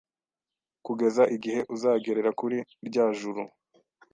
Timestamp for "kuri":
2.39-2.57